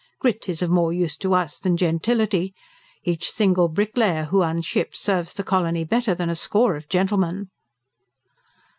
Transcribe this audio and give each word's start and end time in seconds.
Grit 0.17 0.49
is 0.49 0.63
of 0.63 0.71
more 0.71 0.91
use 0.91 1.15
to 1.17 1.35
us 1.35 1.59
than 1.59 1.77
gentility. 1.77 2.55
Each 3.03 3.29
single 3.29 3.67
bricklayer 3.67 4.23
who 4.23 4.39
unships 4.39 4.95
serves 4.95 5.35
the 5.35 5.43
colony 5.43 5.83
better 5.83 6.15
than 6.15 6.27
a 6.31 6.33
score 6.33 6.75
of 6.75 6.89
gentlemen." 6.89 7.51